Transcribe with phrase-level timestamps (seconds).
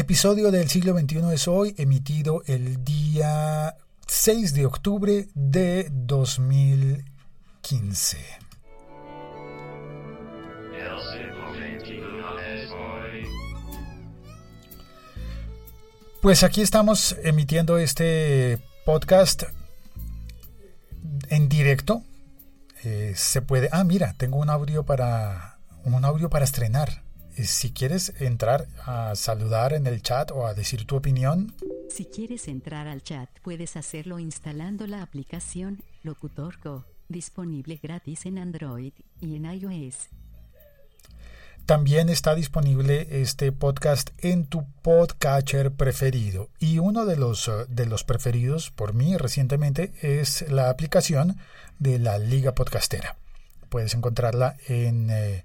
[0.00, 3.76] Episodio del siglo XXI es hoy, emitido el día
[4.06, 8.16] 6 de octubre de 2015.
[16.22, 19.42] Pues aquí estamos emitiendo este podcast
[21.28, 22.02] en directo.
[22.84, 23.68] Eh, se puede.
[23.70, 27.02] Ah, mira, tengo un audio para un audio para estrenar.
[27.36, 31.54] Eh, si quieres entrar a saludar en el chat o a decir tu opinión.
[31.88, 38.92] Si quieres entrar al chat, puedes hacerlo instalando la aplicación Locutorco, disponible gratis en Android
[39.20, 40.08] y en iOS.
[41.66, 46.48] También está disponible este podcast en tu podcatcher preferido.
[46.58, 51.38] Y uno de los, eh, de los preferidos por mí recientemente es la aplicación
[51.78, 53.16] de la Liga Podcastera.
[53.68, 55.44] Puedes encontrarla en, eh,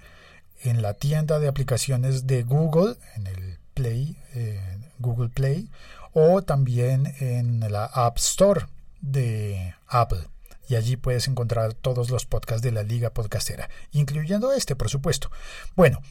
[0.64, 4.60] en la tienda de aplicaciones de Google, en el Play, eh,
[5.00, 5.70] Google Play,
[6.14, 8.68] o también en la App Store
[9.02, 10.28] de Apple
[10.68, 15.30] y allí puedes encontrar todos los podcasts de la Liga Podcastera, incluyendo este, por supuesto.
[15.76, 16.02] Bueno,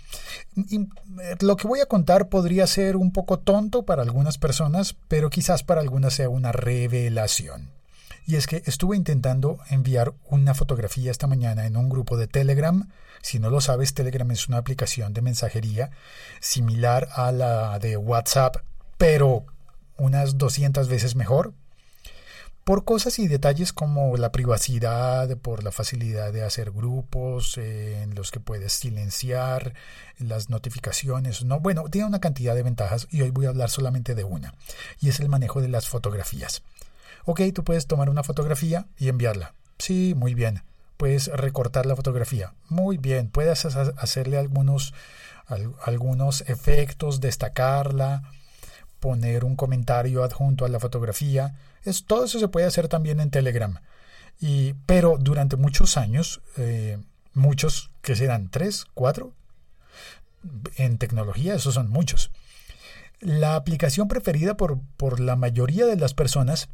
[1.41, 5.63] lo que voy a contar podría ser un poco tonto para algunas personas, pero quizás
[5.63, 7.71] para algunas sea una revelación.
[8.27, 12.89] Y es que estuve intentando enviar una fotografía esta mañana en un grupo de Telegram.
[13.21, 15.91] Si no lo sabes, Telegram es una aplicación de mensajería
[16.41, 18.57] similar a la de WhatsApp,
[18.97, 19.45] pero
[19.99, 21.53] unas 200 veces mejor,
[22.65, 28.31] por cosas y detalles como la privacidad, por la facilidad de hacer grupos en los
[28.31, 29.75] que puedes silenciar
[30.19, 31.45] las notificaciones.
[31.45, 34.55] No, bueno, tiene una cantidad de ventajas y hoy voy a hablar solamente de una,
[34.99, 36.63] y es el manejo de las fotografías.
[37.25, 39.55] Ok, tú puedes tomar una fotografía y enviarla.
[39.79, 40.63] Sí, muy bien.
[40.97, 42.55] Puedes recortar la fotografía.
[42.69, 43.31] Muy bien.
[43.31, 44.95] Puedes hacerle algunos,
[45.85, 48.23] algunos efectos, destacarla
[49.05, 51.55] poner un comentario adjunto a la fotografía.
[51.83, 53.81] Es, todo eso se puede hacer también en Telegram.
[54.41, 56.97] Y, pero durante muchos años, eh,
[57.35, 59.35] muchos, que serán tres, cuatro,
[60.77, 62.31] en tecnología, esos son muchos.
[63.21, 66.71] La aplicación preferida por, por la mayoría de las personas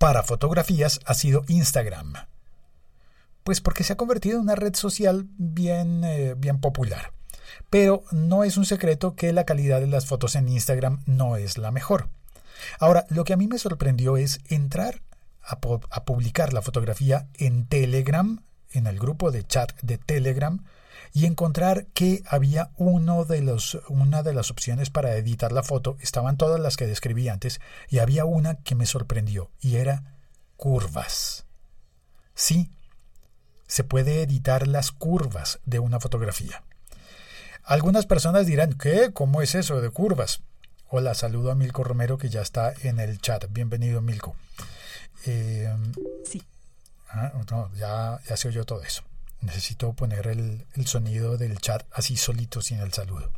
[0.00, 2.14] para fotografías ha sido Instagram.
[3.44, 7.12] Pues porque se ha convertido en una red social bien, eh, bien popular.
[7.68, 11.58] Pero no es un secreto que la calidad de las fotos en Instagram no es
[11.58, 12.08] la mejor.
[12.78, 15.02] Ahora, lo que a mí me sorprendió es entrar
[15.42, 20.64] a, publicar la fotografía en Telegram, en el grupo de chat de Telegram,
[21.12, 25.96] y encontrar que había uno de los, una de las opciones para editar la foto,
[26.00, 30.16] estaban todas las que describí antes, y había una que me sorprendió, y era
[30.56, 31.46] curvas.
[32.34, 32.70] Sí,
[33.66, 36.62] se puede editar las curvas de una fotografía.
[37.62, 39.12] Algunas personas dirán, ¿qué?
[39.12, 40.42] ¿Cómo es eso de curvas?
[40.88, 43.44] Hola, saludo a Milko Romero que ya está en el chat.
[43.50, 44.34] Bienvenido, Milko.
[45.24, 45.72] Eh,
[46.24, 46.42] sí.
[47.08, 47.32] Ah,
[47.76, 49.04] ya, ya se oyó todo eso.
[49.42, 53.30] Necesito poner el, sonido del chat así solito sin el saludo.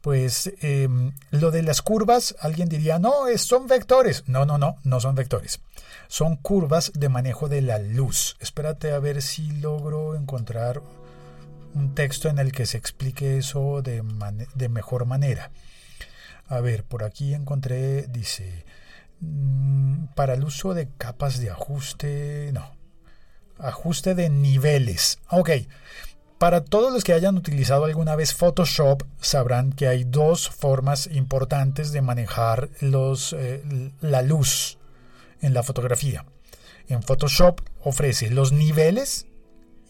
[0.00, 4.24] Pues em, lo de las curvas, alguien diría, no, son vectores.
[4.26, 5.60] No, no, no, no son vectores.
[6.08, 8.36] Son curvas de manejo de la luz.
[8.40, 10.80] Espérate a ver si logro encontrar
[11.74, 14.02] un texto en el que se explique eso de,
[14.54, 15.50] de mejor manera.
[16.48, 18.64] A ver, por aquí encontré, dice,
[19.20, 22.79] mm, para el uso de capas de ajuste, no,
[23.62, 25.18] ajuste de niveles.
[25.28, 25.50] Ok,
[26.38, 31.92] para todos los que hayan utilizado alguna vez Photoshop, sabrán que hay dos formas importantes
[31.92, 33.62] de manejar los, eh,
[34.00, 34.78] la luz
[35.40, 36.24] en la fotografía.
[36.88, 39.26] En Photoshop ofrece los niveles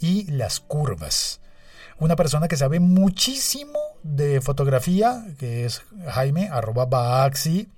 [0.00, 1.41] y las curvas
[2.00, 7.69] una persona que sabe muchísimo de fotografía, que es Jaime, arroba Baaxi,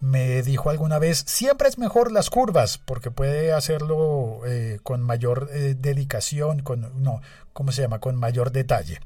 [0.00, 5.50] me dijo alguna vez, siempre es mejor las curvas, porque puede hacerlo eh, con mayor
[5.52, 7.20] eh, dedicación, con, no,
[7.52, 8.00] ¿cómo se llama?
[8.00, 9.00] Con mayor detalle.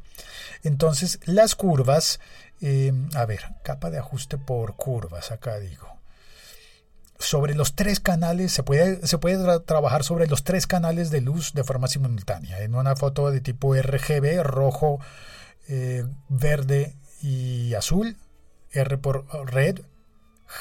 [0.63, 2.21] Entonces, las curvas,
[2.61, 5.93] eh, a ver, capa de ajuste por curvas, acá digo
[7.23, 11.53] sobre los tres canales, se puede, se puede trabajar sobre los tres canales de luz
[11.55, 12.61] de forma simultánea.
[12.62, 15.00] En una foto de tipo RGB, rojo,
[15.69, 18.17] eh, verde y azul,
[18.73, 19.81] R por red,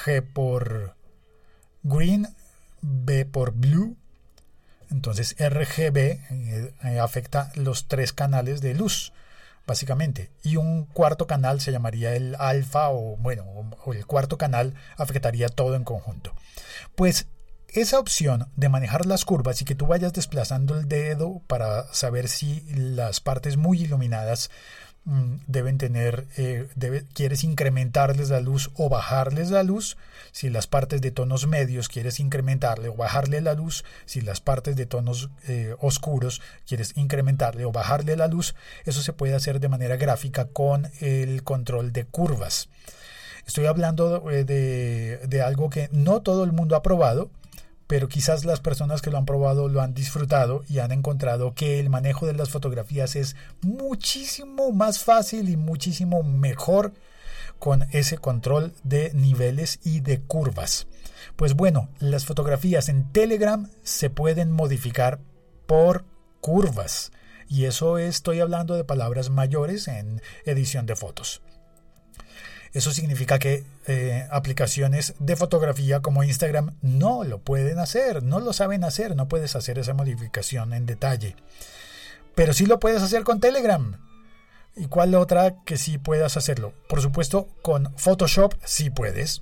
[0.03, 0.95] G por
[1.83, 2.27] green,
[2.81, 3.97] B por blue.
[4.89, 9.13] Entonces RGB eh, afecta los tres canales de luz
[9.65, 10.31] básicamente.
[10.43, 13.45] Y un cuarto canal se llamaría el alfa o bueno,
[13.85, 16.33] o el cuarto canal afectaría todo en conjunto.
[16.95, 17.27] Pues
[17.69, 22.27] esa opción de manejar las curvas y que tú vayas desplazando el dedo para saber
[22.27, 24.51] si las partes muy iluminadas
[25.03, 26.67] deben tener, eh,
[27.13, 29.97] quieres incrementarles la luz o bajarles la luz.
[30.31, 33.83] Si las partes de tonos medios quieres incrementarle o bajarle la luz.
[34.05, 38.55] Si las partes de tonos eh, oscuros quieres incrementarle o bajarle la luz.
[38.85, 42.69] Eso se puede hacer de manera gráfica con el control de curvas.
[43.47, 47.31] Estoy hablando eh, de, de algo que no todo el mundo ha probado
[47.91, 51.77] pero quizás las personas que lo han probado lo han disfrutado y han encontrado que
[51.77, 56.93] el manejo de las fotografías es muchísimo más fácil y muchísimo mejor
[57.59, 60.87] con ese control de niveles y de curvas.
[61.35, 65.19] Pues bueno, las fotografías en Telegram se pueden modificar
[65.65, 66.05] por
[66.39, 67.11] curvas.
[67.49, 71.41] Y eso estoy hablando de palabras mayores en edición de fotos.
[72.73, 78.53] Eso significa que eh, aplicaciones de fotografía como Instagram no lo pueden hacer, no lo
[78.53, 81.35] saben hacer, no puedes hacer esa modificación en detalle.
[82.33, 83.99] Pero sí lo puedes hacer con Telegram.
[84.75, 86.73] ¿Y cuál otra que sí puedas hacerlo?
[86.87, 89.41] Por supuesto, con Photoshop sí puedes.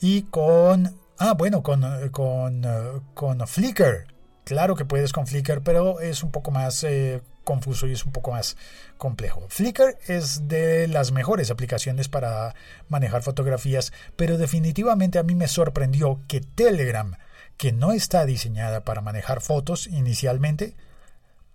[0.00, 0.98] Y con...
[1.18, 2.66] Ah, bueno, con, con,
[3.12, 4.06] con Flickr.
[4.44, 7.20] Claro que puedes con Flickr, pero es un poco más eh,
[7.50, 8.56] confuso y es un poco más
[8.96, 9.44] complejo.
[9.48, 12.54] Flickr es de las mejores aplicaciones para
[12.88, 17.16] manejar fotografías, pero definitivamente a mí me sorprendió que Telegram,
[17.56, 20.76] que no está diseñada para manejar fotos inicialmente,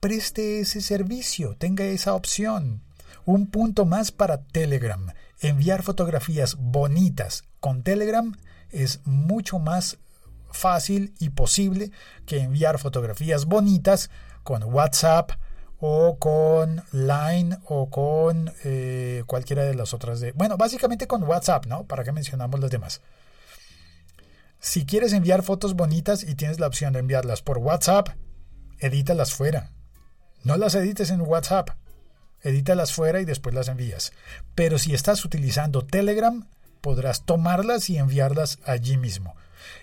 [0.01, 2.81] preste ese servicio, tenga esa opción.
[3.23, 5.13] Un punto más para Telegram.
[5.39, 8.35] Enviar fotografías bonitas con Telegram
[8.69, 9.97] es mucho más
[10.51, 11.91] fácil y posible
[12.25, 14.09] que enviar fotografías bonitas
[14.43, 15.31] con WhatsApp
[15.87, 20.31] o con Line o con eh, cualquiera de las otras de...
[20.31, 21.85] Bueno, básicamente con WhatsApp, ¿no?
[21.85, 23.01] ¿Para qué mencionamos las demás?
[24.59, 28.09] Si quieres enviar fotos bonitas y tienes la opción de enviarlas por WhatsApp,
[28.79, 29.73] edítalas fuera.
[30.43, 31.69] No las edites en WhatsApp.
[32.41, 34.11] Edítalas fuera y después las envías.
[34.55, 36.47] Pero si estás utilizando Telegram,
[36.81, 39.35] podrás tomarlas y enviarlas allí mismo.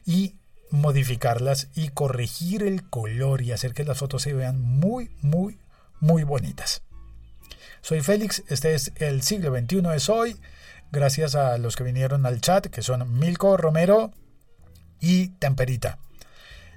[0.04, 0.34] Y
[0.70, 5.58] modificarlas y corregir el color y hacer que las fotos se vean muy, muy,
[6.02, 6.82] muy bonitas.
[7.80, 10.38] Soy Félix, este es el siglo XXI es hoy.
[10.92, 14.10] Gracias a los que vinieron al chat, que son Milko, Romero
[15.00, 15.98] y Temperita.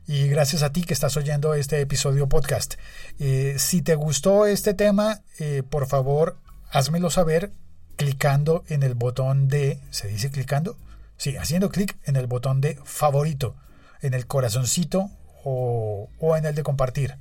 [0.08, 2.76] Y gracias a ti que estás oyendo este episodio podcast.
[3.20, 6.38] Eh, si te gustó este tema, eh, por favor,
[6.70, 7.52] házmelo saber
[7.98, 9.82] clicando en el botón de...
[9.90, 10.78] ¿Se dice clicando?
[11.18, 13.58] Sí, haciendo clic en el botón de favorito
[14.06, 15.10] en el corazoncito
[15.44, 17.18] o, en el de compartir.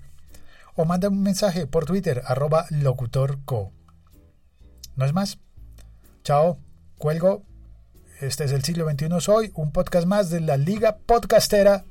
[0.77, 3.73] O manda un mensaje por Twitter, arroba locutorco.
[4.97, 5.39] No es más.
[6.25, 6.59] Chao,
[6.99, 7.45] cuelgo.
[8.21, 11.85] Este es el siglo XXI Soy, un podcast más de la Liga Podcastera